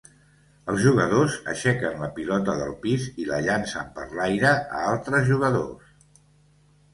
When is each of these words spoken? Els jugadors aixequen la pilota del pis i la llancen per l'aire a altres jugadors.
Els 0.71 0.79
jugadors 0.83 1.35
aixequen 1.51 2.01
la 2.03 2.09
pilota 2.15 2.55
del 2.61 2.73
pis 2.85 3.05
i 3.25 3.29
la 3.33 3.43
llancen 3.49 3.93
per 3.99 4.07
l'aire 4.21 4.55
a 4.79 4.81
altres 4.95 5.29
jugadors. 5.29 5.93